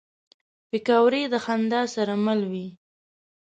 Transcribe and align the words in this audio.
پکورې 0.69 1.21
د 1.33 1.35
خندا 1.45 1.81
سره 1.95 2.13
مل 2.25 2.41
وي 2.51 2.67